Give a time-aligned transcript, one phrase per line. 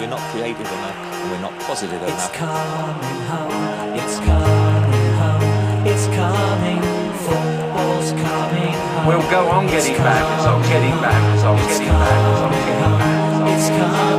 [0.00, 2.32] we're not creative enough and we're not positive It's enough.
[2.32, 6.80] coming home, it's coming home, it's coming,
[7.20, 9.06] football's coming home.
[9.06, 12.32] We'll go on getting back, it's on coming getting back, it's on home, getting back,
[12.32, 14.09] it's on coming getting back, it's on getting back.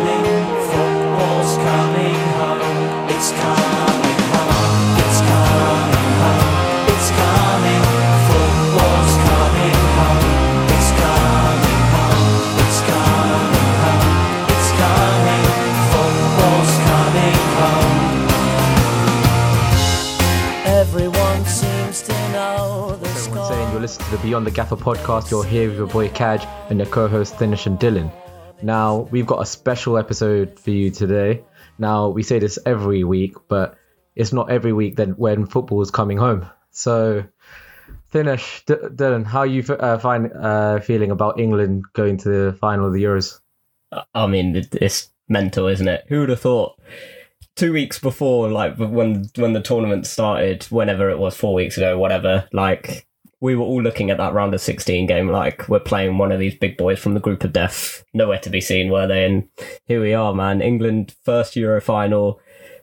[24.12, 25.32] The Beyond the Gaffer podcast.
[25.32, 28.12] You're here with your boy Kaj and your co-host Thinesh and Dylan.
[28.62, 31.44] Now we've got a special episode for you today.
[31.80, 33.78] Now we say this every week, but
[34.16, 36.46] it's not every week then when football is coming home.
[36.72, 37.24] So,
[38.14, 42.54] Thinesh, D- Dylan, how are you uh, find uh, feeling about England going to the
[42.60, 43.40] final of the Euros?
[44.14, 46.06] I mean, it- it's mental, isn't it?
[46.10, 46.80] Who would have thought?
[47.56, 51.98] Two weeks before, like when when the tournament started, whenever it was, four weeks ago,
[51.98, 52.48] whatever.
[52.54, 53.08] Like
[53.42, 56.40] we were all looking at that round of sixteen game, like we're playing one of
[56.40, 58.06] these big boys from the group of death.
[58.14, 59.26] Nowhere to be seen, were they?
[59.26, 59.50] And
[59.86, 60.62] here we are, man.
[60.62, 62.40] England first Euro final,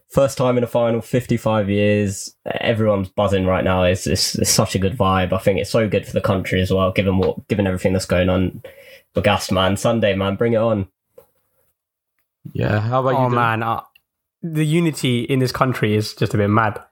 [0.09, 2.34] first time in a final, fifty five years.
[2.61, 3.84] Everyone's buzzing right now.
[3.84, 5.33] It's, it's it's such a good vibe.
[5.33, 8.05] I think it's so good for the country as well, given what given everything that's
[8.05, 8.62] going on.
[9.15, 9.77] We're gassed, man.
[9.77, 10.89] Sunday, man, bring it on.
[12.53, 13.17] Yeah, how about you?
[13.17, 13.83] Oh man, uh,
[14.43, 16.83] the unity in this country is just a bit mad.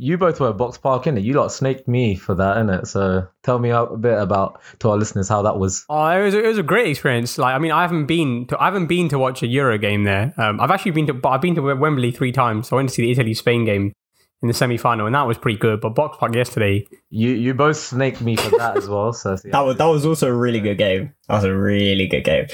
[0.00, 1.24] You both were at Box Park, innit?
[1.24, 2.86] You lot snaked me for that, innit?
[2.86, 5.84] So tell me a bit about to our listeners how that was.
[5.88, 7.36] Oh, it was it was a great experience.
[7.36, 10.04] Like, I mean, I haven't been to I haven't been to watch a Euro game
[10.04, 10.32] there.
[10.36, 12.68] Um, I've actually been to, but I've been to Wembley three times.
[12.68, 13.92] So I went to see the Italy Spain game
[14.40, 15.80] in the semi final, and that was pretty good.
[15.80, 19.12] But Box Park yesterday, You you both snaked me for that as well.
[19.12, 21.12] So yeah, That was that was also a really good game.
[21.26, 22.46] That was a really good game.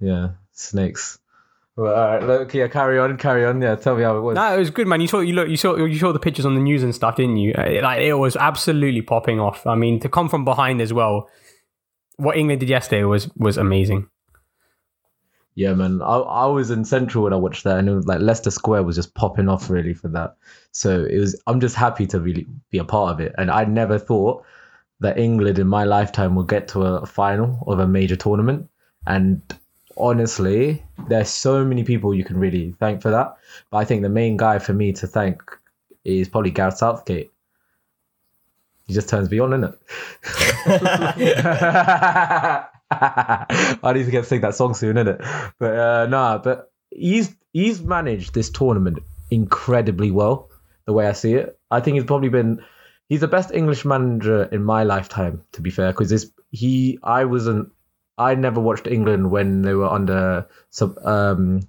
[0.00, 1.18] yeah snakes.
[1.76, 3.60] Well, all right, look, yeah, carry on, carry on.
[3.60, 4.34] Yeah, tell me how it was.
[4.34, 5.02] no, it was good, man.
[5.02, 7.16] You saw you look you saw you saw the pictures on the news and stuff,
[7.16, 7.52] didn't you?
[7.52, 9.66] Like, it was absolutely popping off.
[9.66, 11.28] I mean, to come from behind as well.
[12.18, 14.08] What England did yesterday was was amazing.
[15.54, 16.00] Yeah, man.
[16.00, 18.84] I, I was in Central when I watched that, and it was like Leicester Square
[18.84, 20.36] was just popping off really for that.
[20.72, 21.38] So it was.
[21.46, 24.44] I'm just happy to really be a part of it, and I never thought
[25.00, 28.70] that England in my lifetime will get to a final of a major tournament.
[29.06, 29.42] And
[29.96, 33.36] honestly, there's so many people you can really thank for that.
[33.70, 35.42] But I think the main guy for me to thank
[36.04, 37.32] is probably Gareth Southgate.
[38.86, 39.76] He just turns me on, innit?
[42.90, 45.52] I need to get to sing that song soon, innit?
[45.58, 48.98] But uh, nah, but he's he's managed this tournament
[49.30, 50.50] incredibly well.
[50.84, 52.62] The way I see it, I think he's probably been
[53.08, 55.42] he's the best English manager in my lifetime.
[55.52, 57.72] To be fair, because he I wasn't
[58.18, 61.60] I never watched England when they were under sub um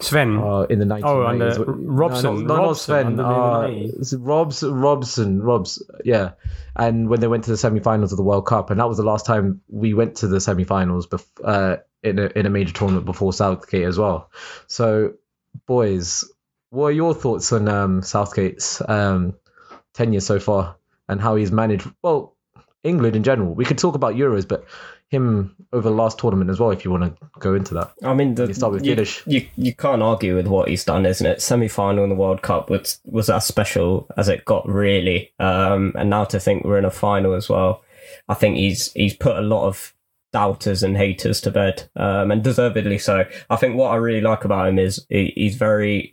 [0.00, 1.02] Sven, uh, in the 1990s.
[1.04, 2.24] Oh, under Robson.
[2.24, 3.20] No, no, not Robson, Sven.
[3.20, 6.32] Uh, Robs, Robson, Robs, yeah.
[6.74, 9.02] And when they went to the semi-finals of the World Cup, and that was the
[9.02, 13.06] last time we went to the semi-finals bef- uh, in a in a major tournament
[13.06, 14.30] before Southgate as well.
[14.66, 15.14] So,
[15.64, 16.24] boys,
[16.70, 19.34] what are your thoughts on um, Southgate's um,
[19.94, 20.76] tenure so far
[21.08, 21.90] and how he's managed?
[22.02, 22.36] Well,
[22.84, 23.54] England in general.
[23.54, 24.64] We could talk about Euros, but
[25.08, 26.70] him over the last tournament as well.
[26.70, 27.92] If you want to go into that.
[28.02, 29.22] I mean, the, You start with you, Yiddish.
[29.26, 31.40] you you can't argue with what he's done, isn't it?
[31.42, 35.32] Semi final in the World Cup was was as special as it got, really.
[35.38, 37.82] Um, and now to think we're in a final as well,
[38.28, 39.94] I think he's he's put a lot of
[40.32, 43.24] doubters and haters to bed, um, and deservedly so.
[43.48, 46.12] I think what I really like about him is he, he's very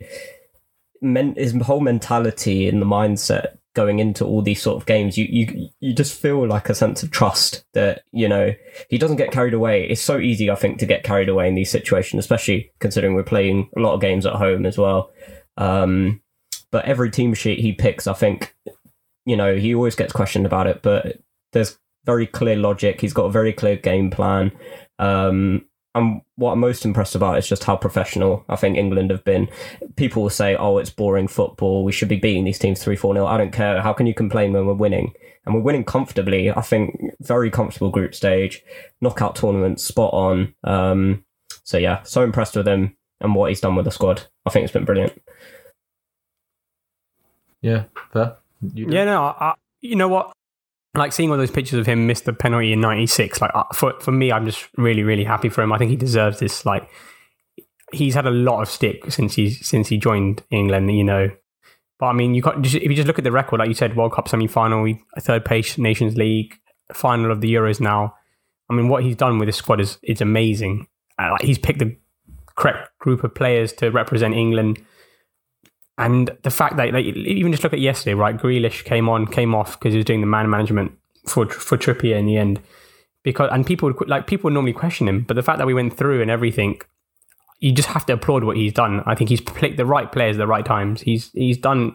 [1.02, 5.26] men, his whole mentality and the mindset going into all these sort of games, you
[5.28, 8.52] you you just feel like a sense of trust that you know
[8.88, 9.88] he doesn't get carried away.
[9.88, 13.24] It's so easy, I think, to get carried away in these situations, especially considering we're
[13.24, 15.10] playing a lot of games at home as well.
[15.56, 16.20] Um,
[16.70, 18.56] but every team sheet he picks, I think,
[19.24, 21.18] you know, he always gets questioned about it, but
[21.52, 23.00] there's very clear logic.
[23.00, 24.52] He's got a very clear game plan.
[24.98, 29.24] Um, and what I'm most impressed about is just how professional I think England have
[29.24, 29.48] been.
[29.96, 31.84] People will say, oh, it's boring football.
[31.84, 33.26] We should be beating these teams 3 4 0.
[33.26, 33.80] I don't care.
[33.80, 35.12] How can you complain when we're winning?
[35.46, 36.50] And we're winning comfortably.
[36.50, 38.62] I think very comfortable group stage,
[39.00, 40.54] knockout tournament, spot on.
[40.64, 41.24] Um,
[41.62, 44.24] so, yeah, so impressed with him and what he's done with the squad.
[44.46, 45.20] I think it's been brilliant.
[47.62, 48.36] Yeah, fair.
[48.74, 48.86] You?
[48.90, 50.33] Yeah, no, I, I, you know what?
[50.96, 53.40] Like seeing all those pictures of him miss the penalty in '96.
[53.40, 55.72] Like uh, for for me, I'm just really really happy for him.
[55.72, 56.64] I think he deserves this.
[56.64, 56.88] Like
[57.92, 60.92] he's had a lot of stick since he since he joined England.
[60.92, 61.30] You know,
[61.98, 63.96] but I mean, you just, if you just look at the record, like you said,
[63.96, 66.54] World Cup semi final, third place Nations League,
[66.92, 68.14] final of the Euros now.
[68.70, 70.86] I mean, what he's done with his squad is it's amazing.
[71.18, 71.96] Uh, like he's picked the
[72.56, 74.84] correct group of players to represent England.
[75.96, 78.36] And the fact that, like, even just look at yesterday, right?
[78.36, 80.92] Grealish came on, came off because he was doing the man management
[81.26, 82.60] for for Trippier in the end.
[83.22, 85.74] Because and people would like people would normally question him, but the fact that we
[85.74, 86.80] went through and everything,
[87.60, 89.02] you just have to applaud what he's done.
[89.06, 91.00] I think he's picked the right players at the right times.
[91.00, 91.94] He's he's done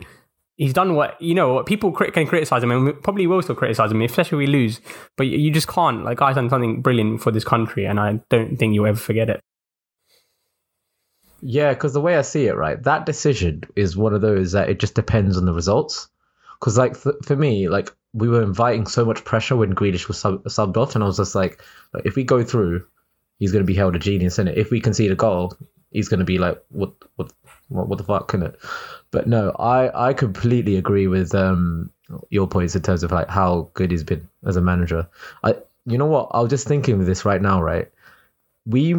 [0.59, 1.53] he's done what you know.
[1.53, 4.81] What people can criticize him, and probably will still criticize him, especially if we lose.
[5.17, 6.03] But you- just can't.
[6.03, 9.29] Like, guy's done something brilliant for this country, and I don't think you'll ever forget
[9.29, 9.41] it.
[11.41, 14.69] Yeah, because the way I see it, right, that decision is one of those that
[14.69, 16.09] it just depends on the results.
[16.59, 20.17] Because like for, for me, like we were inviting so much pressure when Grealish was
[20.17, 21.61] sub- subbed off, and I was just like,
[21.93, 22.85] like, if we go through,
[23.39, 24.57] he's going to be held a genius in it.
[24.57, 25.53] If we concede a goal,
[25.91, 27.31] he's going to be like, what, what,
[27.69, 28.59] what, what the fuck, can it?
[29.11, 31.91] But no, I I completely agree with um
[32.29, 35.07] your points in terms of like how good he's been as a manager.
[35.43, 35.55] I
[35.85, 36.29] you know what?
[36.31, 37.89] I was just thinking of this right now, right?
[38.65, 38.95] We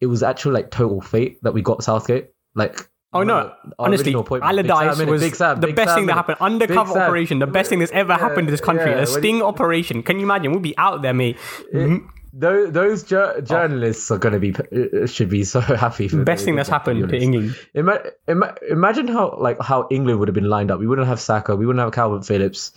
[0.00, 2.30] it was actually like total fate that we got Southgate.
[2.54, 3.52] Like Oh no!
[3.76, 6.38] Honestly, Allardyce Sam, was Sam, the best Sam, thing that happened.
[6.40, 8.90] Undercover operation, the best thing that's ever happened to this country.
[8.90, 10.04] yeah, a sting operation.
[10.04, 10.52] Can you imagine?
[10.52, 11.36] We'd be out there, mate.
[11.74, 16.06] Mm, Those, those jour- journalists are going to be uh, should be so happy.
[16.06, 17.56] For the Best thing that's happened to England.
[17.74, 20.78] Ima- ima- imagine how like how England would have been lined up.
[20.78, 21.56] We wouldn't have Saka.
[21.56, 22.70] We wouldn't have Kalvin Phillips.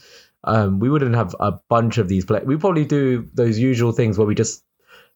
[0.43, 2.47] Um, we wouldn't have a bunch of these players.
[2.47, 4.63] We probably do those usual things where we just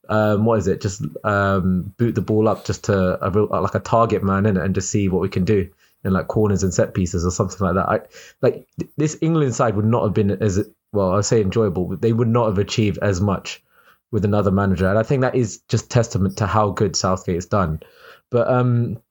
[0.09, 0.81] um, what is it?
[0.81, 4.57] Just um, boot the ball up just to a real, like a target man in
[4.57, 5.69] it and just see what we can do
[6.03, 7.89] in like corners and set pieces or something like that.
[7.89, 7.99] I
[8.41, 8.67] like
[8.97, 11.13] this England side would not have been as well.
[11.13, 13.63] I say enjoyable, but they would not have achieved as much
[14.11, 17.81] with another manager, and I think that is just testament to how good Southgate's done.
[18.29, 19.01] But um,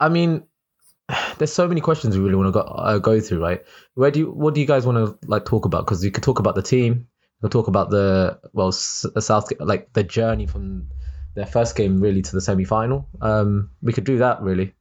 [0.00, 0.44] I mean,
[1.38, 3.62] there's so many questions we really want to go, uh, go through, right?
[3.94, 5.84] Where do you, what do you guys want to like talk about?
[5.84, 7.08] Because you could talk about the team,
[7.44, 10.88] could talk about the well, S- Southgate, like the journey from
[11.34, 13.06] their first game really to the semi final.
[13.20, 14.72] Um, we could do that really.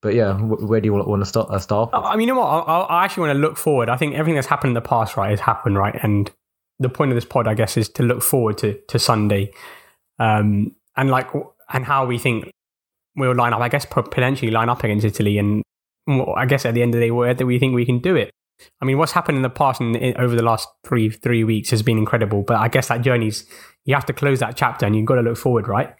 [0.00, 1.50] But yeah, where do you want, to start?
[1.50, 1.90] Uh, start?
[1.92, 2.46] I mean, you know what?
[2.46, 3.90] I, I I actually want to look forward.
[3.90, 5.94] I think everything that's happened in the past, right, has happened, right?
[6.02, 6.30] And
[6.78, 9.52] the point of this pod, I guess, is to look forward to to Sunday,
[10.18, 11.28] um, and like,
[11.72, 12.50] and how we think
[13.16, 13.60] we'll line up.
[13.60, 15.62] I guess potentially line up against Italy, and
[16.08, 18.30] I guess at the end of the day, whether we think we can do it.
[18.80, 21.82] I mean, what's happened in the past and over the last three three weeks has
[21.82, 22.42] been incredible.
[22.42, 23.46] But I guess that journey's
[23.84, 25.94] you have to close that chapter, and you've got to look forward, right?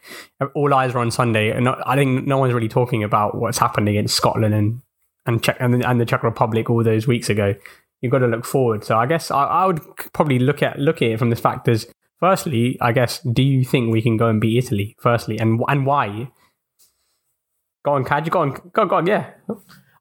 [0.55, 3.89] All eyes are on Sunday, and I think no one's really talking about what's happened
[3.89, 4.83] against Scotland and
[5.27, 7.55] and Czech and, and the Czech Republic all those weeks ago.
[8.01, 8.85] You've got to look forward.
[8.85, 9.81] So I guess I, I would
[10.13, 11.87] probably look at look at it from this fact as
[12.21, 14.97] firstly, I guess, do you think we can go and beat Italy?
[15.01, 16.29] Firstly, and and why?
[17.85, 18.29] Go on, Kaj.
[18.31, 19.07] Go on, go on, go on.
[19.07, 19.31] Yeah.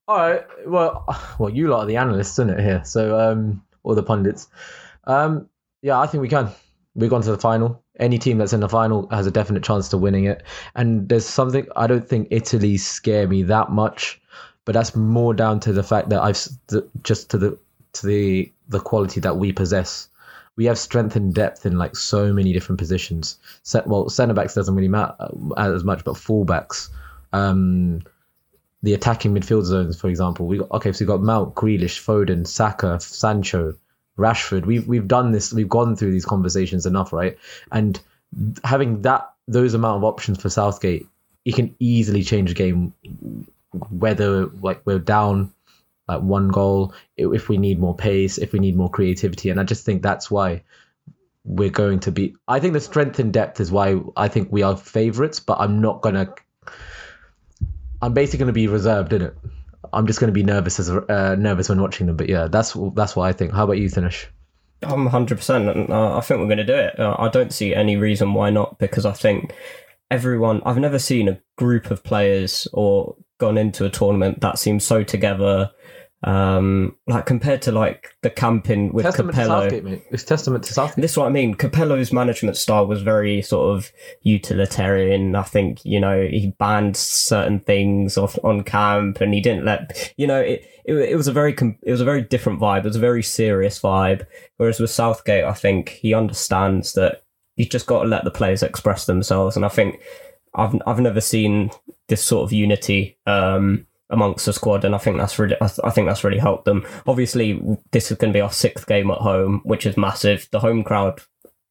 [0.08, 0.46] All right.
[0.68, 1.06] Well,
[1.40, 2.60] well, you lot are the analysts, isn't it?
[2.60, 4.48] Here, so um, or the pundits.
[5.06, 5.50] Um,
[5.82, 6.50] yeah, I think we can.
[6.96, 7.84] We've gone to the final.
[8.00, 10.44] Any team that's in the final has a definite chance to winning it.
[10.76, 14.22] And there's something I don't think Italy scare me that much,
[14.66, 16.38] but that's more down to the fact that I've
[17.04, 17.58] just to the
[17.94, 20.10] to the the quality that we possess.
[20.58, 23.38] We have strength and depth in like so many different positions.
[23.64, 26.90] Set well, centre backs doesn't really matter uh, as much, but fullbacks.
[27.34, 28.02] Um,
[28.84, 30.46] the attacking midfield zones, for example.
[30.46, 33.76] We got okay, so we got Mount, Grealish, Foden, Saka, Sancho,
[34.18, 34.66] Rashford.
[34.66, 35.54] We've we've done this.
[35.54, 37.38] We've gone through these conversations enough, right?
[37.72, 38.00] And
[38.64, 41.08] having that those amount of options for Southgate,
[41.44, 42.94] he can easily change the game.
[43.90, 45.52] Whether like we're down
[46.08, 49.64] like one goal, if we need more pace, if we need more creativity, and I
[49.64, 50.62] just think that's why
[51.44, 52.36] we're going to be.
[52.48, 55.82] I think the strength and depth is why I think we are favourites, but I'm
[55.82, 56.34] not gonna
[58.06, 59.36] I'm basically going to be reserved in it.
[59.92, 62.16] I'm just going to be nervous as uh, nervous when watching them.
[62.16, 63.52] But yeah, that's that's what I think.
[63.52, 64.26] How about you, Thinesh?
[64.84, 65.90] I'm 100%.
[65.90, 67.00] Uh, I think we're going to do it.
[67.00, 69.56] Uh, I don't see any reason why not because I think
[70.12, 74.84] everyone, I've never seen a group of players or gone into a tournament that seems
[74.84, 75.72] so together.
[76.24, 79.62] Um, like compared to like the camping with Testament to Capello.
[79.62, 80.04] Southgate, mate.
[80.10, 81.02] It's testament to Southgate.
[81.02, 81.54] This is what I mean.
[81.54, 83.92] Capello's management style was very sort of
[84.22, 85.36] utilitarian.
[85.36, 90.14] I think you know he banned certain things off on camp, and he didn't let
[90.18, 90.66] you know it.
[90.86, 92.80] It, it was a very com- it was a very different vibe.
[92.80, 94.26] It was a very serious vibe.
[94.58, 97.24] Whereas with Southgate, I think he understands that
[97.56, 100.00] you just got to let the players express themselves, and I think
[100.56, 101.70] I've I've never seen
[102.08, 103.20] this sort of unity.
[103.28, 106.38] Um, amongst the squad, and I think that's really, I, th- I think that's really
[106.38, 106.86] helped them.
[107.08, 107.60] Obviously,
[107.92, 110.48] this is going to be our sixth game at home, which is massive.
[110.52, 111.22] The home crowd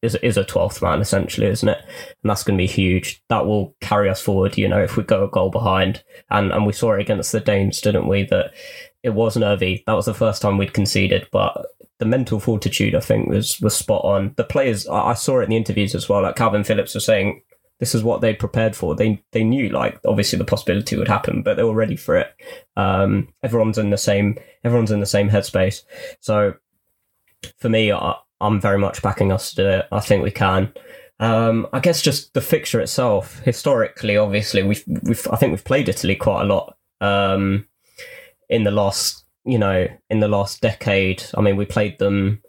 [0.03, 1.79] is is a twelfth man essentially, isn't it?
[1.79, 3.23] And that's going to be huge.
[3.29, 4.59] That will carry us forward.
[4.59, 7.41] You know, if we go a goal behind, and and we saw it against the
[7.41, 8.25] Danes, didn't we?
[8.25, 8.53] That
[9.03, 9.83] it was nervy.
[9.87, 11.67] That was the first time we'd conceded, but
[12.01, 14.35] the mental fortitude I think was was spot on.
[14.37, 16.23] The players, I I saw it in the interviews as well.
[16.23, 17.43] Like Kalvin Phillips was saying.
[17.85, 18.97] This is what they prepared for.
[18.97, 22.35] They they knew like obviously the possibility would happen, but they were ready for it.
[22.79, 25.83] Um, everyone's in the same everyone's in the same headspace.
[26.21, 26.55] So
[27.59, 29.87] for me, I, I'm very much backing us to do it.
[29.93, 30.73] I think we can.
[31.21, 35.91] Um, I guess just the fixture itself, historically, obviously, we've, we've I think we've played
[35.91, 37.69] Italy quite a lot um,
[38.49, 41.23] in the last, you know, in the last decade.
[41.35, 42.41] I mean, we played them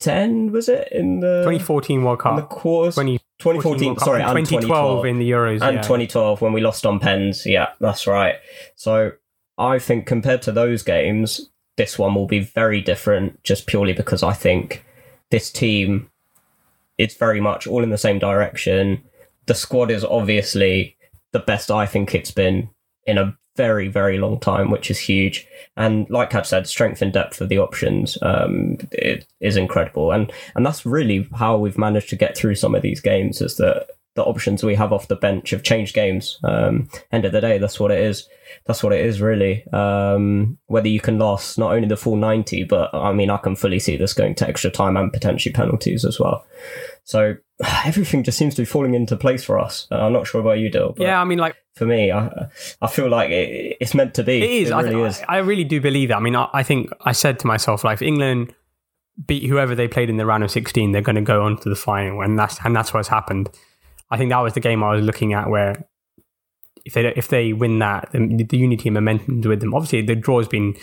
[0.00, 2.50] 2010, was it in the 2014 World in the Cup.
[2.50, 2.94] quarters?
[2.94, 5.60] 20, 2014, World Cup, sorry, and 2012 in the Euros.
[5.62, 5.82] and yeah.
[5.82, 7.44] 2012 when we lost on pens.
[7.44, 8.36] Yeah, that's right.
[8.76, 9.12] So
[9.56, 14.22] I think compared to those games, this one will be very different just purely because
[14.22, 14.84] I think
[15.30, 16.10] this team
[16.96, 19.02] is very much all in the same direction.
[19.46, 20.96] The squad is obviously
[21.32, 22.70] the best I think it's been
[23.06, 25.46] in a very, very long time, which is huge.
[25.76, 28.78] And like I've said, strength and depth of the options um,
[29.40, 30.12] is incredible.
[30.12, 33.56] And and that's really how we've managed to get through some of these games is
[33.56, 36.38] that the options we have off the bench have changed games.
[36.44, 38.28] Um, end of the day, that's what it is.
[38.66, 39.66] That's what it is, really.
[39.72, 43.56] Um, whether you can last not only the full 90, but I mean, I can
[43.56, 46.44] fully see this going to extra time and potentially penalties as well.
[47.08, 47.36] So
[47.86, 49.88] everything just seems to be falling into place for us.
[49.90, 50.94] Uh, I'm not sure about you, Dill.
[50.98, 52.48] Yeah, I mean, like for me, I,
[52.82, 54.42] I feel like it, it's meant to be.
[54.42, 54.68] It is.
[54.68, 55.22] It I, really I, is.
[55.26, 56.18] I really do believe that.
[56.18, 58.54] I mean, I, I think I said to myself, like, if England
[59.26, 61.68] beat whoever they played in the round of 16, they're going to go on to
[61.70, 63.48] the final, and that's and that's what's happened.
[64.10, 65.88] I think that was the game I was looking at where
[66.84, 69.72] if they if they win that, the, the unity and momentum's with them.
[69.72, 70.76] Obviously, the draw has been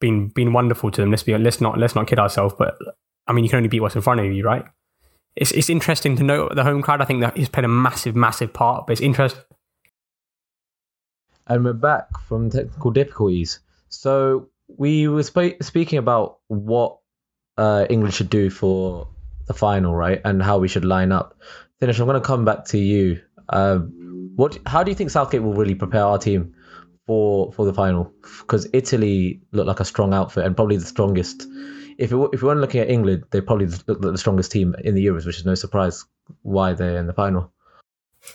[0.00, 1.10] been been wonderful to them.
[1.10, 2.54] Let's be let's not let's not kid ourselves.
[2.56, 2.76] But
[3.26, 4.64] I mean, you can only beat what's in front of you, right?
[5.36, 7.00] It's it's interesting to note the home crowd.
[7.00, 8.86] I think that has played a massive massive part.
[8.86, 9.42] But it's interesting.
[11.46, 13.60] And we're back from technical difficulties.
[13.88, 16.98] So we were sp- speaking about what
[17.58, 19.08] uh, England should do for
[19.46, 21.38] the final, right, and how we should line up.
[21.80, 21.98] Thinesh.
[21.98, 23.20] I'm going to come back to you.
[23.48, 24.58] Um, what?
[24.66, 26.54] How do you think Southgate will really prepare our team
[27.06, 28.12] for for the final?
[28.40, 31.46] Because Italy looked like a strong outfit and probably the strongest.
[31.98, 34.74] If it, if we weren't looking at England, they probably look like the strongest team
[34.84, 36.04] in the Euros, which is no surprise
[36.42, 37.52] why they're in the final.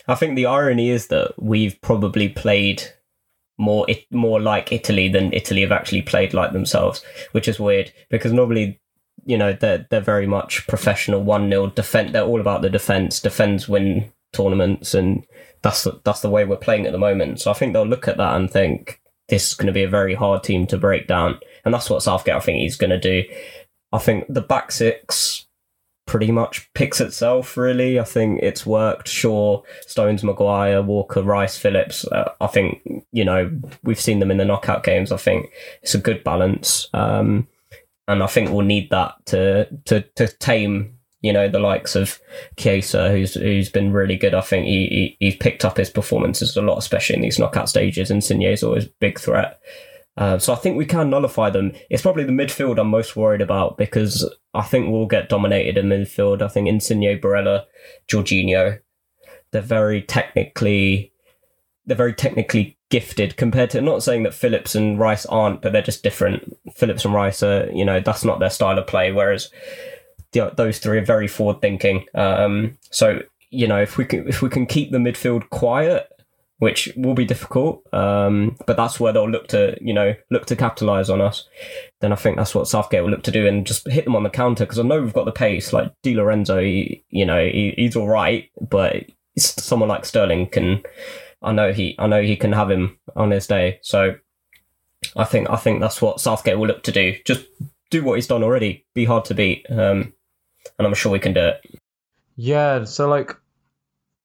[0.07, 2.83] I think the irony is that we've probably played
[3.57, 7.91] more it, more like Italy than Italy have actually played like themselves, which is weird
[8.09, 8.79] because normally,
[9.25, 12.13] you know, they're they're very much professional one 0 defend.
[12.13, 13.19] They're all about the defense.
[13.19, 15.25] Defends win tournaments, and
[15.61, 17.41] that's the, that's the way we're playing at the moment.
[17.41, 19.89] So I think they'll look at that and think this is going to be a
[19.89, 22.99] very hard team to break down, and that's what Southgate I think he's going to
[22.99, 23.23] do.
[23.91, 25.45] I think the back six
[26.07, 32.07] pretty much picks itself really i think it's worked Shaw, stones maguire walker rice phillips
[32.07, 32.81] uh, i think
[33.11, 33.51] you know
[33.83, 35.51] we've seen them in the knockout games i think
[35.83, 37.45] it's a good balance um,
[38.07, 42.19] and i think we'll need that to to to tame you know the likes of
[42.57, 44.33] Chiesa, who's who's been really good.
[44.33, 47.69] I think he, he he's picked up his performances a lot, especially in these knockout
[47.69, 48.11] stages.
[48.11, 49.59] And Insigne's always a big threat.
[50.17, 51.73] Uh, so I think we can nullify them.
[51.89, 55.89] It's probably the midfield I'm most worried about because I think we'll get dominated in
[55.89, 56.41] midfield.
[56.41, 57.65] I think Insigne, Barella,
[58.09, 58.79] Jorginho,
[59.51, 61.13] they're very technically,
[61.85, 63.81] they're very technically gifted compared to.
[63.81, 66.57] Not saying that Phillips and Rice aren't, but they're just different.
[66.73, 69.11] Phillips and Rice are, you know, that's not their style of play.
[69.11, 69.51] Whereas
[70.31, 72.05] the, those three are very forward thinking.
[72.15, 76.09] Um, so you know, if we can if we can keep the midfield quiet
[76.59, 77.83] which will be difficult.
[77.93, 81.47] Um, but that's where they'll look to, you know, look to capitalize on us.
[82.01, 84.23] Then I think that's what Southgate will look to do and just hit them on
[84.23, 85.71] the counter because I know we've got the pace.
[85.71, 89.05] Like Di Lorenzo, he, you know, he, he's all right, but
[89.37, 90.81] someone like Sterling can.
[91.43, 93.79] I know he, I know he can have him on his day.
[93.83, 94.15] So
[95.15, 97.15] I think, I think that's what Southgate will look to do.
[97.25, 97.45] Just
[97.91, 98.85] do what he's done already.
[98.95, 100.13] Be hard to beat, um,
[100.79, 101.79] and I'm sure we can do it.
[102.35, 102.83] Yeah.
[102.85, 103.35] So like.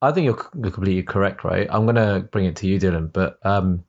[0.02, 1.68] I think you're, completely correct, right?
[1.70, 3.12] I'm gonna bring it to you, Dylan.
[3.12, 3.84] But um,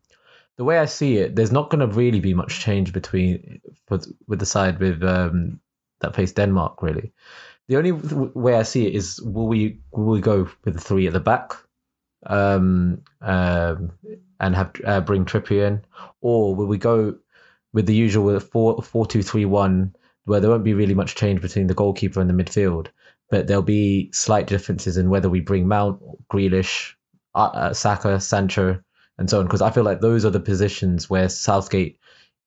[0.57, 4.39] the way I see it, there's not gonna really be much change between with, with
[4.39, 5.59] the side with um,
[6.01, 6.83] that face Denmark.
[6.83, 7.11] Really,
[7.67, 11.07] the only way I see it is will we will we go with the three
[11.07, 11.55] at the back,
[12.27, 13.91] um, um,
[14.39, 15.81] and have uh, bring Trippier in,
[16.21, 17.15] or will we go
[17.73, 21.15] with the usual with four four two three one, where there won't be really much
[21.15, 22.89] change between the goalkeeper and the midfield
[23.33, 25.99] but there'll be slight differences in whether we bring Mount,
[26.31, 26.93] Grealish,
[27.33, 28.79] uh, uh, Saka, Sancho,
[29.17, 29.47] and so on.
[29.47, 31.97] Because I feel like those are the positions where Southgate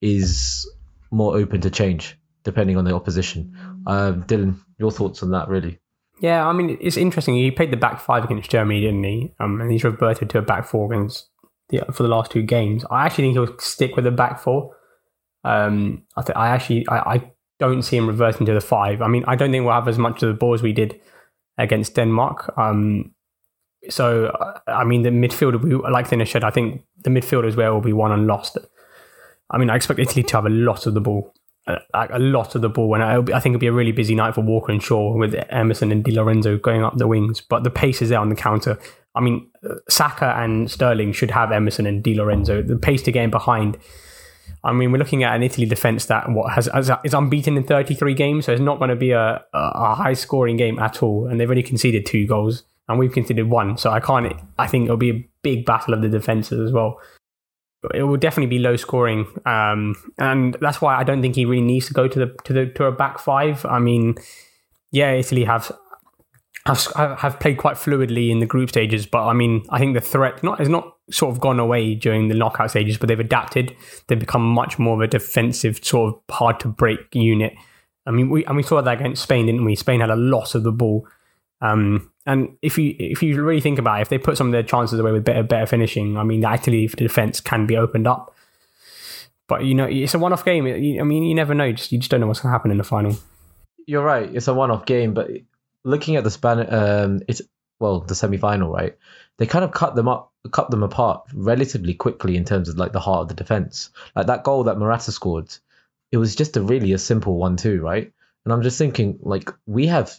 [0.01, 0.65] is
[1.11, 3.53] more open to change depending on the opposition.
[3.85, 5.81] Um, Dylan, your thoughts on that, really?
[6.21, 7.35] Yeah, I mean, it's interesting.
[7.35, 9.35] He played the back five against Germany, didn't he?
[9.41, 11.29] Um, and he's reverted to a back four against
[11.71, 12.85] the, for the last two games.
[12.93, 14.77] I actually think he'll stick with the back four.
[15.43, 19.03] Um, I, th- I actually, I, I don't see him reverting to the five.
[19.03, 21.01] I mean, I don't think we'll have as much of the ball as we did
[21.59, 22.53] against Denmark.
[22.59, 23.15] Um,
[23.89, 27.57] so uh, I mean, the midfield, we like Thinesh said, I think the midfield is
[27.57, 28.59] where we'll be won and lost.
[29.51, 31.33] I mean, I expect Italy to have a lot of the ball,
[31.67, 34.35] a, a lot of the ball, and I, think it'll be a really busy night
[34.35, 37.41] for Walker and Shaw with Emerson and Di Lorenzo going up the wings.
[37.41, 38.79] But the pace is there on the counter.
[39.15, 39.49] I mean,
[39.89, 42.61] Saka and Sterling should have Emerson and Di Lorenzo.
[42.61, 43.79] The pace to get in behind.
[44.65, 47.65] I mean, we're looking at an Italy defense that what has, has is unbeaten in
[47.65, 51.27] 33 games, so it's not going to be a, a high scoring game at all.
[51.27, 53.79] And they've already conceded two goals, and we've conceded one.
[53.79, 54.33] So I can't.
[54.59, 57.01] I think it'll be a big battle of the defenses as well.
[57.95, 61.63] It will definitely be low scoring, um, and that's why I don't think he really
[61.63, 63.65] needs to go to the to the to a back five.
[63.65, 64.17] I mean,
[64.91, 65.71] yeah, Italy have
[66.67, 70.01] have, have played quite fluidly in the group stages, but I mean, I think the
[70.01, 73.75] threat not has not sort of gone away during the knockout stages, but they've adapted.
[74.07, 77.55] They've become much more of a defensive, sort of hard to break unit.
[78.07, 79.75] I mean, we and we saw that against Spain, didn't we?
[79.75, 81.07] Spain had a loss of the ball,
[81.61, 84.53] um, and if you if you really think about it, if they put some of
[84.53, 88.35] their chances away with better better finishing, I mean, the defense can be opened up.
[89.49, 90.67] But you know, it's a one-off game.
[90.67, 91.71] I mean, you never know.
[91.73, 93.17] Just you just don't know what's going to happen in the final.
[93.87, 94.29] You're right.
[94.35, 95.31] It's a one-off game, but
[95.85, 97.43] looking at the span, um, it's
[97.79, 98.97] well the semi-final, right?
[99.39, 102.93] They kind of cut them up, cut them apart relatively quickly in terms of like
[102.93, 103.91] the heart of the defense.
[104.15, 105.55] Like that goal that Morata scored,
[106.13, 108.13] it was just a really a simple one too, right?
[108.45, 110.15] And I'm just thinking, like we have,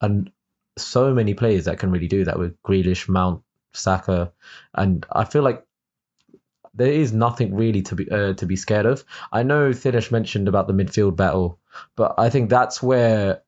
[0.00, 0.30] and
[0.76, 4.32] so many players that can really do that with Grealish, Mount, Saka,
[4.74, 5.64] and I feel like
[6.74, 9.04] there is nothing really to be uh, to be scared of.
[9.32, 11.58] I know Thinesh mentioned about the midfield battle,
[11.96, 13.42] but I think that's where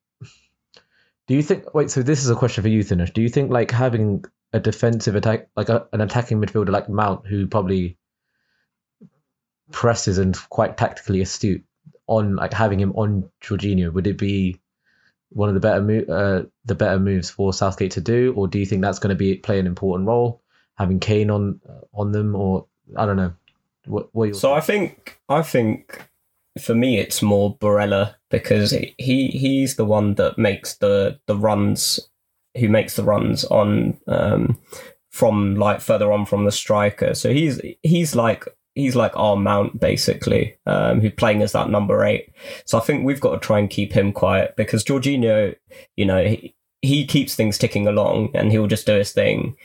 [1.26, 1.74] do you think?
[1.74, 3.12] Wait, so this is a question for you, Thinesh.
[3.12, 7.26] Do you think like having a defensive attack, like a, an attacking midfielder like Mount,
[7.26, 7.98] who probably
[9.72, 11.64] presses and quite tactically astute,
[12.06, 14.60] on like having him on Jorginho, would it be
[15.30, 18.58] one of the better mo- uh, the better moves for Southgate to do, or do
[18.58, 20.42] you think that's going to be play an important role,
[20.76, 21.60] having Kane on
[21.92, 23.34] on them, or I don't know.
[23.86, 26.08] What, what so I think I think
[26.60, 32.00] for me, it's more Barella because he he's the one that makes the the runs,
[32.58, 34.58] who makes the runs on um,
[35.10, 37.14] from like further on from the striker.
[37.14, 42.04] So he's he's like he's like our mount basically, um, who's playing as that number
[42.04, 42.28] eight.
[42.64, 45.56] So I think we've got to try and keep him quiet because Jorginho,
[45.96, 49.56] you know, he, he keeps things ticking along and he'll just do his thing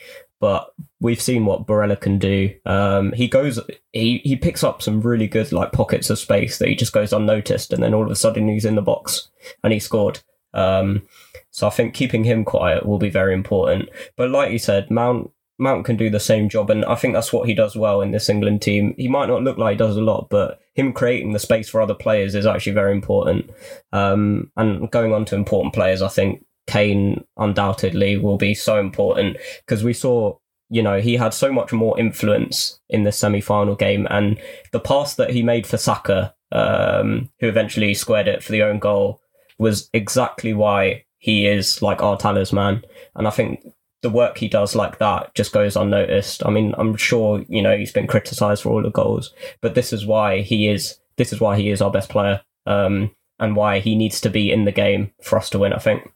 [0.42, 2.52] but we've seen what Barella can do.
[2.66, 3.60] Um, he goes,
[3.92, 7.12] he he picks up some really good like pockets of space that he just goes
[7.12, 9.28] unnoticed, and then all of a sudden he's in the box
[9.62, 10.18] and he scored.
[10.52, 11.06] Um,
[11.52, 13.88] so I think keeping him quiet will be very important.
[14.16, 17.32] But like you said, Mount Mount can do the same job, and I think that's
[17.32, 18.96] what he does well in this England team.
[18.98, 21.80] He might not look like he does a lot, but him creating the space for
[21.80, 23.48] other players is actually very important.
[23.92, 29.36] Um, and going on to important players, I think Kane undoubtedly will be so important
[29.66, 30.36] because we saw,
[30.70, 34.06] you know, he had so much more influence in the semi final game.
[34.10, 34.38] And
[34.72, 38.78] the pass that he made for Saka, um, who eventually squared it for the own
[38.78, 39.20] goal,
[39.58, 42.84] was exactly why he is like our talisman.
[43.14, 43.64] And I think
[44.02, 46.44] the work he does like that just goes unnoticed.
[46.44, 49.92] I mean, I'm sure, you know, he's been criticized for all the goals, but this
[49.92, 52.42] is why he is, this is why he is our best player.
[52.66, 53.10] Um,
[53.42, 56.11] and why he needs to be in the game for us to win, I think.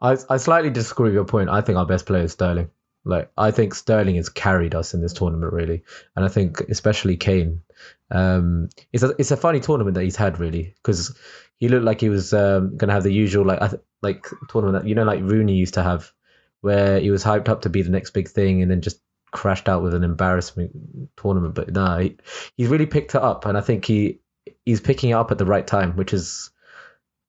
[0.00, 1.50] I I slightly disagree with your point.
[1.50, 2.70] I think our best player is Sterling.
[3.04, 5.82] Like I think Sterling has carried us in this tournament really,
[6.16, 7.62] and I think especially Kane.
[8.10, 11.16] Um, it's a it's a funny tournament that he's had really because
[11.58, 13.60] he looked like he was um, gonna have the usual like
[14.02, 16.12] like tournament that you know like Rooney used to have,
[16.60, 19.68] where he was hyped up to be the next big thing and then just crashed
[19.68, 20.72] out with an embarrassment
[21.16, 21.54] tournament.
[21.54, 22.16] But no, he,
[22.56, 24.20] he's really picked it up, and I think he
[24.66, 26.50] he's picking it up at the right time, which is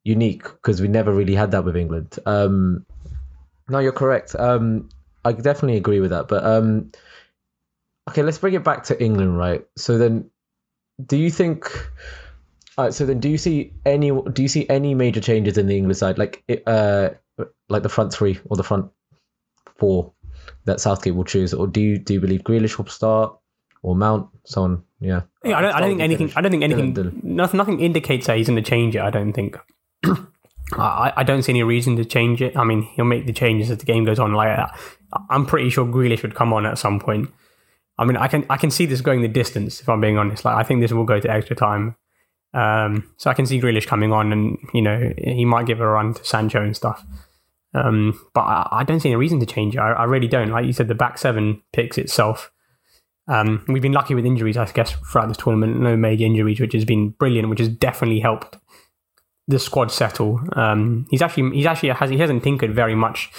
[0.04, 2.18] unique because we never really had that with England.
[2.26, 2.86] Um,
[3.70, 4.36] no, you're correct.
[4.36, 4.90] Um,
[5.24, 6.28] I definitely agree with that.
[6.28, 6.92] But um,
[8.10, 9.66] okay, let's bring it back to England, right?
[9.78, 10.30] So then,
[11.06, 11.72] do you think?
[12.78, 14.10] Right, so then, do you see any?
[14.10, 17.10] Do you see any major changes in the English side, like uh,
[17.70, 18.90] like the front three or the front
[19.78, 20.14] four
[20.66, 23.38] that Southgate will choose, or do you do you believe Grealish will start
[23.84, 24.84] or Mount, so on?
[25.00, 25.22] Yeah.
[25.44, 26.34] Yeah, I don't, I don't think anything.
[26.36, 26.94] I don't think anything.
[26.94, 27.24] Dylan, Dylan.
[27.24, 27.58] Nothing.
[27.58, 29.02] Nothing indicates that he's going to change it.
[29.02, 29.58] I don't think.
[30.74, 32.56] I, I don't see any reason to change it.
[32.56, 34.34] I mean, he'll make the changes as the game goes on.
[34.34, 34.70] Like
[35.30, 37.30] I'm pretty sure Grealish would come on at some point.
[37.98, 39.82] I mean, I can I can see this going the distance.
[39.82, 41.96] If I'm being honest, like I think this will go to extra time.
[42.54, 45.88] Um, so I can see Grealish coming on, and you know he might give a
[45.88, 47.06] run to Sancho and stuff.
[47.74, 49.80] Um, but I, I, don't see any reason to change it.
[49.80, 50.50] I, I, really don't.
[50.50, 52.52] Like you said, the back seven picks itself.
[53.30, 55.80] Um, we've been lucky with injuries, I guess, throughout this tournament.
[55.80, 58.58] No major injuries, which has been brilliant, which has definitely helped
[59.52, 60.40] the squad settle.
[60.54, 63.30] Um, he's actually he's actually has he hasn't tinkered very much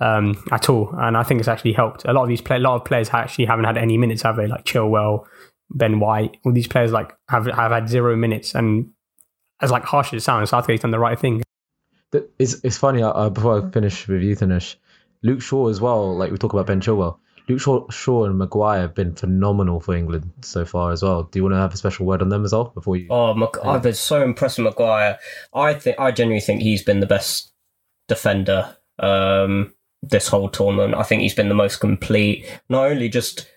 [0.00, 2.04] um, at all, and I think it's actually helped.
[2.04, 4.36] A lot of these play, a lot of players actually haven't had any minutes, have
[4.36, 4.46] they?
[4.46, 5.26] Like Chilwell,
[5.70, 8.90] Ben White, all these players like have have had zero minutes, and
[9.60, 11.42] as like harsh as it sounds, Southgate's done the right thing.
[12.12, 13.02] Th- It's it's funny.
[13.02, 14.76] Uh, before I finish with Euthanish,
[15.22, 16.16] Luke Shaw as well.
[16.16, 17.18] Like we talk about Ben Chilwell.
[17.48, 21.24] Luke Shaw, Shaw and Maguire have been phenomenal for England so far as well.
[21.24, 23.06] Do you want to have a special word on them as well before you?
[23.08, 25.18] Oh, Mag- I've been so impressed with Maguire.
[25.54, 27.52] I think I genuinely think he's been the best
[28.08, 30.94] defender um, this whole tournament.
[30.94, 33.48] I think he's been the most complete, not only just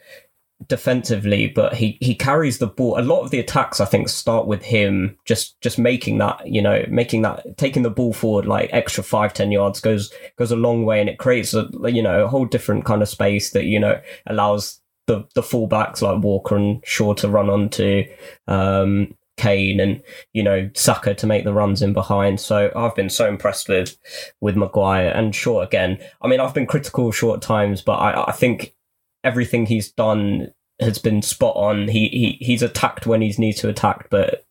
[0.67, 2.99] defensively, but he, he carries the ball.
[2.99, 6.61] A lot of the attacks, I think, start with him just just making that, you
[6.61, 10.57] know, making that taking the ball forward like extra five ten yards goes goes a
[10.57, 13.65] long way, and it creates a you know a whole different kind of space that
[13.65, 18.03] you know allows the the fullbacks like Walker and Shaw to run onto.
[18.47, 22.41] Um, Kane and you know Saka to make the runs in behind.
[22.41, 23.97] So I've been so impressed with
[24.41, 25.97] with Maguire and Shaw again.
[26.21, 28.75] I mean, I've been critical Short times, but I, I think
[29.23, 31.87] everything he's done has been spot on.
[31.87, 34.45] He he he's attacked when he's needs to attack, but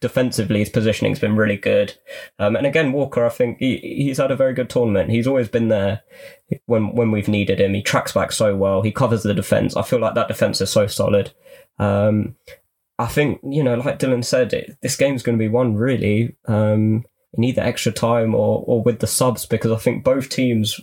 [0.00, 1.96] defensively his positioning's been really good.
[2.38, 5.10] Um, and again, Walker, I think he, he's had a very good tournament.
[5.10, 6.02] He's always been there
[6.66, 7.74] when when we've needed him.
[7.74, 8.82] He tracks back so well.
[8.82, 9.76] He covers the defense.
[9.76, 11.32] I feel like that defense is so solid.
[11.78, 12.36] Um,
[12.98, 16.36] I think you know, like Dylan said, it, this game's going to be won really
[16.46, 17.04] um,
[17.36, 20.80] in either extra time or or with the subs because I think both teams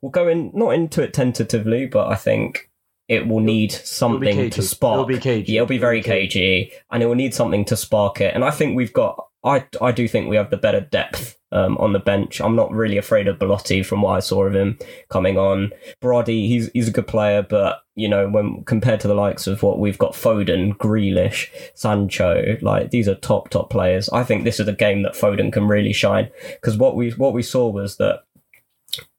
[0.00, 2.70] will go in not into it tentatively, but I think
[3.08, 4.50] it will need something cagey.
[4.50, 4.94] to spark.
[4.94, 5.52] It'll be cagey.
[5.52, 8.34] Yeah, it'll be very It'll be cagey, and it will need something to spark it.
[8.34, 9.26] And I think we've got.
[9.46, 12.40] I I do think we have the better depth um, on the bench.
[12.40, 14.78] I'm not really afraid of Belotti from what I saw of him
[15.08, 15.70] coming on.
[16.02, 19.62] Berardi, he's he's a good player, but you know when compared to the likes of
[19.62, 24.08] what we've got, Foden, Grealish, Sancho, like these are top top players.
[24.10, 27.32] I think this is a game that Foden can really shine because what we what
[27.32, 28.24] we saw was that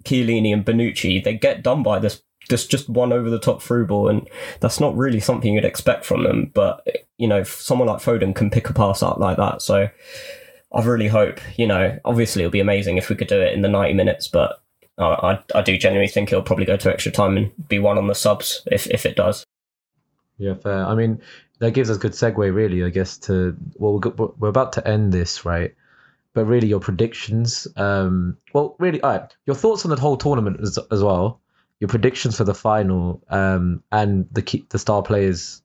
[0.04, 3.88] Chiellini and Bonucci they get done by this just just one over the top through
[3.88, 4.28] ball, and
[4.60, 6.52] that's not really something you'd expect from them.
[6.54, 9.62] But you know, someone like Foden can pick a pass up like that.
[9.62, 9.90] So
[10.74, 13.62] I really hope, you know, obviously it'll be amazing if we could do it in
[13.62, 14.62] the ninety minutes, but
[14.98, 18.08] I I, do genuinely think it'll probably go to extra time and be one on
[18.08, 19.46] the subs if if it does.
[20.38, 20.86] Yeah, fair.
[20.86, 21.22] I mean,
[21.60, 25.12] that gives us good segue, really, I guess, to well, we're, we're about to end
[25.12, 25.74] this, right?
[26.34, 27.68] But really, your predictions.
[27.76, 29.36] Um, well, really, all right.
[29.46, 31.42] Your thoughts on the whole tournament as, as well.
[31.80, 35.62] Your predictions for the final, um, and the key, the star players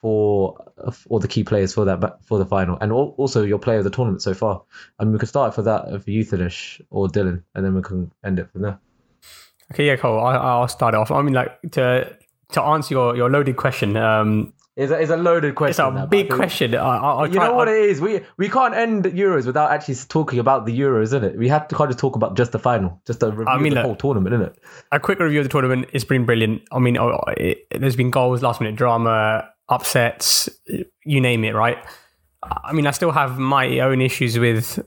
[0.00, 0.72] for
[1.06, 3.90] or the key players for that for the final, and also your player of the
[3.90, 4.62] tournament so far.
[4.98, 8.12] I mean, we could start for that for Euthanish or Dylan, and then we can
[8.24, 8.78] end it from there.
[9.72, 10.20] Okay, yeah, Cole.
[10.20, 11.10] I, I'll start off.
[11.10, 12.16] I mean, like to
[12.52, 13.96] to answer your, your loaded question.
[13.96, 15.84] Um, It's a, it's a loaded question.
[15.88, 16.74] it's a I big question.
[16.74, 18.00] I, I'll, I'll You try, know what it is?
[18.00, 21.36] We we can't end Euros without actually talking about the Euros, isn't it?
[21.36, 23.66] We have to kind of talk about just the final, just a review I mean,
[23.66, 24.58] of the look- whole tournament, isn't it?
[24.92, 25.88] a quick review of the tournament.
[25.92, 26.62] It's been brilliant.
[26.72, 30.48] I mean, oh, it, there's been goals, last minute drama, upsets,
[31.04, 31.78] you name it, right?
[32.42, 34.78] I mean, I still have my own issues with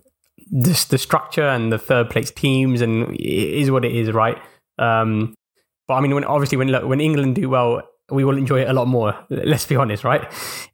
[0.50, 4.38] this, the structure and the third place teams, and it is what it is, right?
[4.80, 5.36] Um,
[5.88, 8.70] but I mean, when obviously when look, when England do well, we will enjoy it
[8.70, 9.18] a lot more.
[9.30, 10.24] Let's be honest, right?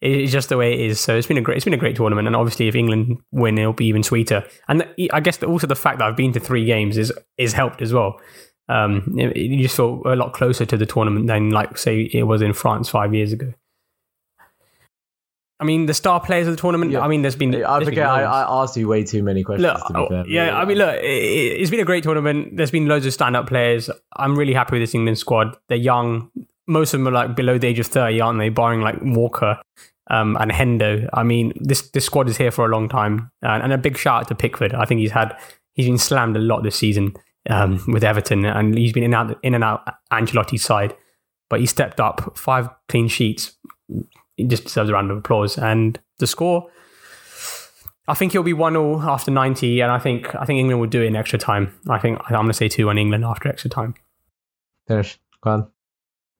[0.02, 1.00] It's just the way it is.
[1.00, 3.58] So it's been a great, it's been a great tournament, and obviously if England win,
[3.58, 4.44] it'll be even sweeter.
[4.68, 7.82] And I guess also the fact that I've been to three games is is helped
[7.82, 8.20] as well.
[8.68, 12.02] Um, it, it- you just feel a lot closer to the tournament than like say
[12.14, 13.54] it was in France five years ago.
[15.62, 16.92] I mean, the star players of the tournament.
[16.92, 17.02] Yeah.
[17.02, 17.54] I mean, there's been.
[17.54, 18.08] I there's been forget.
[18.08, 18.22] I.
[18.24, 19.68] I asked you way too many questions.
[19.74, 20.28] Look, to be fair.
[20.28, 22.56] yeah, I mean, look, it, it's been a great tournament.
[22.56, 23.90] There's been loads of stand-up players.
[24.16, 25.58] I'm really happy with this England squad.
[25.68, 26.32] They're young.
[26.70, 28.50] Most of them are like below the age of 30, aren't they?
[28.50, 29.60] Barring like Walker
[30.10, 31.10] um, and Hendo.
[31.14, 33.32] I mean, this this squad is here for a long time.
[33.42, 34.74] And, and a big shout out to Pickford.
[34.74, 35.38] I think he's had
[35.74, 37.16] he's been slammed a lot this season
[37.50, 40.96] um, with Everton, and he's been in and out in and out Ancelotti's side.
[41.50, 43.58] But he stepped up, five clean sheets.
[44.38, 45.58] He just deserves a round of applause.
[45.58, 46.70] And the score,
[48.08, 50.88] I think it'll be one 0 after ninety, and I think I think England will
[50.88, 51.74] do it in extra time.
[51.88, 53.96] I think I'm going to say two one England after extra time.
[54.90, 55.18] Thinesh.
[55.42, 55.72] Go on.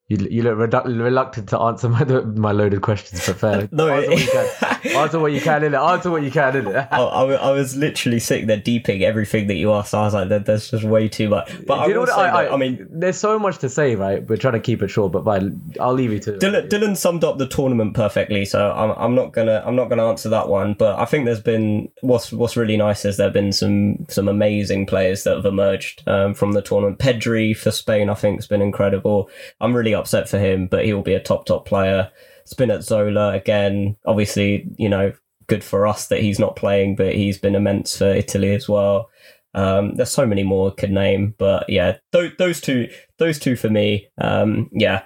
[0.10, 3.70] You, you look redu- reluctant to answer my my loaded questions, but fair.
[3.72, 4.79] No, answer, what you can.
[4.86, 5.78] Answer what you can in it.
[5.78, 6.76] Answer what you can in it.
[6.92, 9.94] I, I, I was literally sitting there deeping everything that you asked.
[9.94, 11.52] I was like, "There- there's just way too much.
[11.66, 12.10] But I know what?
[12.10, 14.26] I, that, I mean, there's so much to say, right?
[14.28, 15.62] We're trying to keep it short, but fine.
[15.80, 16.32] I'll leave you to.
[16.34, 20.08] Dylan, Dylan summed up the tournament perfectly, so I'm, I'm not gonna I'm not gonna
[20.08, 20.74] answer that one.
[20.74, 24.86] But I think there's been what's what's really nice is there've been some some amazing
[24.86, 27.00] players that have emerged um, from the tournament.
[27.00, 29.30] Pedri for Spain, I think, has been incredible.
[29.62, 32.12] I'm really upset for him, but he will be a top top player.
[32.48, 35.14] Spinazzola again, obviously, you know,
[35.48, 39.10] good for us that he's not playing, but he's been immense for Italy as well.
[39.54, 43.56] Um, there's so many more I could name, but yeah, th- those two, those two
[43.56, 44.08] for me.
[44.20, 45.04] Um, yeah,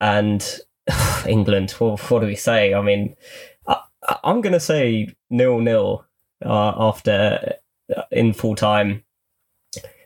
[0.00, 0.60] and
[1.26, 1.74] England.
[1.80, 2.74] Well, what do we say?
[2.74, 3.16] I mean,
[3.66, 3.80] I,
[4.22, 6.06] I'm gonna say nil nil
[6.44, 7.54] uh, after
[7.94, 9.04] uh, in full time.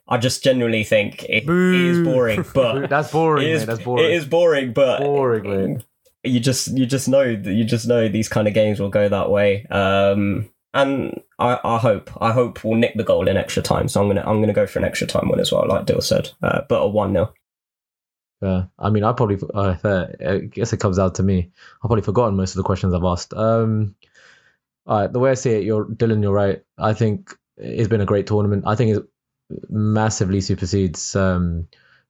[0.09, 3.67] I just genuinely think it, it is boring, but That's boring, it is, mate.
[3.67, 4.05] That's boring.
[4.05, 5.83] It is boring, but boring.
[6.29, 9.09] You just you just know that you just know these kind of games will go
[9.09, 9.67] that way.
[9.67, 13.89] Um, and I, I hope I hope we'll nick the goal in extra time.
[13.89, 16.01] So I'm gonna I'm gonna go for an extra time win as well, like Dill
[16.01, 16.31] said.
[16.43, 17.33] Uh, but a one 0
[18.43, 21.51] Yeah, I mean, I probably, uh, fair, I guess it comes out to me.
[21.77, 23.33] I've probably forgotten most of the questions I've asked.
[23.33, 23.95] Um,
[24.87, 26.63] all right, the way I see it, you're Dylan, you're right.
[26.79, 28.65] I think it's been a great tournament.
[28.67, 29.05] I think it
[29.71, 31.69] massively supersedes um,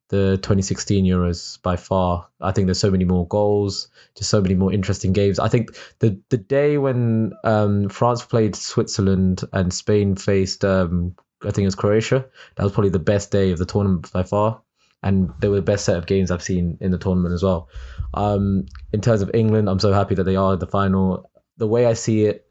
[0.08, 2.28] the 2016 Euros by far.
[2.40, 5.38] I think there's so many more goals, just so many more interesting games.
[5.38, 11.50] I think the the day when um, France played Switzerland and Spain faced, um, I
[11.50, 14.60] think it was Croatia, that was probably the best day of the tournament by far
[15.02, 17.68] and they were the best set of games I've seen in the tournament as well.
[18.14, 21.30] Um, in terms of England, I'm so happy that they are the final.
[21.58, 22.48] The way I see it,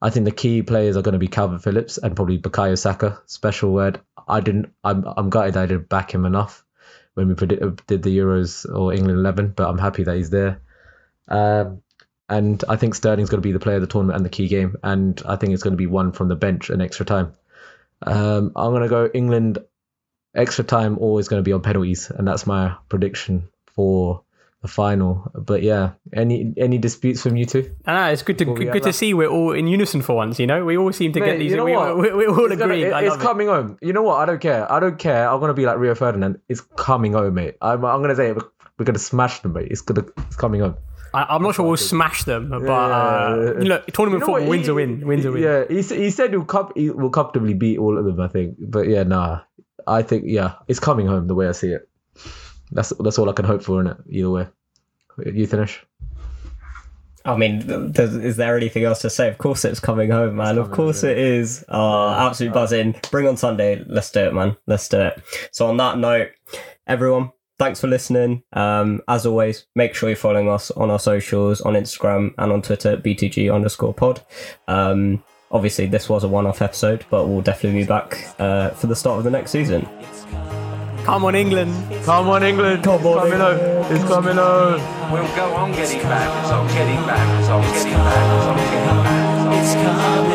[0.00, 3.20] I think the key players are going to be Kalvin Phillips and probably Bukayo Saka.
[3.26, 4.00] Special word.
[4.28, 4.72] I didn't.
[4.82, 5.04] I'm.
[5.16, 6.64] I'm gutted I didn't back him enough
[7.20, 10.60] when we predict, did the Euros or England 11, but I'm happy that he's there.
[11.28, 11.82] Um,
[12.30, 14.48] and I think Sterling's going to be the player of the tournament and the key
[14.48, 17.34] game, and I think it's going to be one from the bench and extra time.
[18.02, 19.58] Um, I'm going to go England
[20.34, 24.22] extra time always going to be on penalties, and that's my prediction for
[24.62, 25.30] the final.
[25.34, 27.74] But yeah, any any disputes from you two?
[27.86, 30.38] Ah, it's good to Well, we good, to see we're all in unison for once.
[30.38, 31.50] You know, we all seem to get these.
[31.50, 31.96] you know we, what?
[31.96, 32.84] we, we all It's gonna- agree.
[32.84, 33.22] it- it's love it.
[33.22, 33.78] coming home.
[33.80, 34.16] You know what?
[34.16, 34.70] I don't care.
[34.70, 35.28] I don't care.
[35.30, 36.38] I'm gonna be like Rio Ferdinand.
[36.48, 37.56] It's coming home, mate.
[37.62, 38.36] I'm, I'm gonna say it.
[38.78, 39.68] We're gonna smash them, mate.
[39.70, 40.04] It's gonna.
[40.26, 40.76] It's coming home.
[41.12, 43.68] I, I'm not sure we'll smash them, but Yeah, uh, yeah, yeah.
[43.68, 44.38] look, tournament You know what?
[44.42, 45.06] football wins He- a win.
[45.06, 45.42] Wins a win.
[45.42, 48.20] Yeah, he, he said he'll, com- he will comfortably beat all of them.
[48.20, 49.40] I think, but yeah, nah.
[49.88, 51.88] I think yeah, it's coming home the way I see it.
[52.72, 53.96] That's that's all I can hope for in it.
[54.08, 54.46] Either way,
[55.26, 55.84] you finish.
[57.24, 59.28] I mean, th- th- is there anything else to say?
[59.28, 60.56] Of course, it's coming home, man.
[60.56, 61.64] of course, home, it is.
[61.68, 62.94] Oh, absolute buzzing.
[63.10, 63.84] Bring on Sunday.
[63.86, 64.56] Let's do it, man.
[64.66, 65.22] Let's do it.
[65.52, 66.30] So, on that note,
[66.86, 68.42] everyone, thanks for listening.
[68.54, 72.62] Um, as always, make sure you're following us on our socials, on Instagram and on
[72.62, 74.22] Twitter, BTG underscore pod.
[74.66, 78.86] Um, obviously, this was a one off episode, but we'll definitely be back uh, for
[78.86, 79.86] the start of the next season.
[81.04, 81.72] Come on, England.
[82.04, 82.84] Come on, England!
[82.84, 83.22] Come on, oh.
[83.22, 83.60] it's coming England.
[83.60, 83.92] home!
[83.92, 85.12] It's coming home!
[85.12, 89.60] We'll go on getting back, so getting back, so getting back, so getting back.
[89.60, 90.10] It's coming, football's coming home.
[90.12, 90.29] It's coming.